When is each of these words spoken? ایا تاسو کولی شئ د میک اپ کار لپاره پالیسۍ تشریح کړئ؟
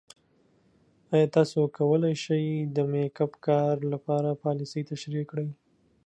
ایا 1.13 1.27
تاسو 1.35 1.59
کولی 1.77 2.13
شئ 2.23 2.45
د 2.75 2.77
میک 2.91 3.15
اپ 3.25 3.33
کار 3.45 3.75
لپاره 3.91 4.39
پالیسۍ 4.43 4.81
تشریح 4.91 5.23
کړئ؟ 5.29 5.49